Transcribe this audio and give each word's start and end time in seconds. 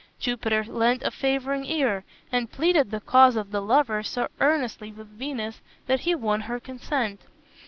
Jupiter 0.19 0.63
lent 0.63 1.03
a 1.03 1.11
favoring 1.11 1.63
ear, 1.65 2.03
and 2.31 2.51
pleaded 2.51 2.89
the 2.89 3.01
cause 3.01 3.35
of 3.35 3.51
the 3.51 3.61
lovers 3.61 4.09
so 4.09 4.29
earnestly 4.39 4.91
with 4.91 5.09
Venus 5.15 5.61
that 5.85 5.99
he 5.99 6.15
won 6.15 6.41
her 6.41 6.59
consent. 6.59 7.21